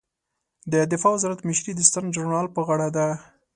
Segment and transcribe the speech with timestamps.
[0.71, 3.07] د دفاع وزارت مشري د ستر جنرال په غاړه ده